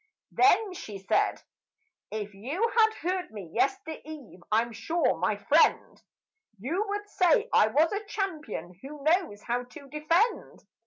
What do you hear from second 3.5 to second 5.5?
yestereve, I'm sure, my